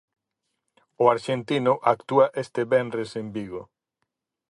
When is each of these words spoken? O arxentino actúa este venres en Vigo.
O 1.03 1.05
arxentino 1.15 1.73
actúa 1.93 2.25
este 2.43 2.61
venres 2.71 3.11
en 3.21 3.27
Vigo. 3.35 3.61